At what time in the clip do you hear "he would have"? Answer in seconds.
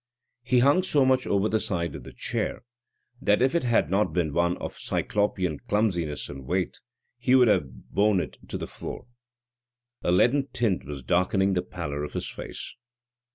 7.19-7.69